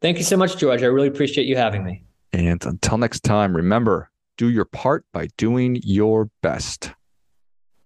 Thank 0.00 0.18
you 0.18 0.24
so 0.24 0.36
much, 0.36 0.56
George. 0.56 0.82
I 0.82 0.86
really 0.86 1.08
appreciate 1.08 1.46
you 1.46 1.56
having 1.56 1.84
me. 1.84 2.04
And 2.32 2.64
until 2.64 2.98
next 2.98 3.20
time, 3.20 3.54
remember, 3.54 4.10
do 4.36 4.48
your 4.48 4.64
part 4.64 5.04
by 5.12 5.28
doing 5.36 5.80
your 5.82 6.30
best. 6.42 6.92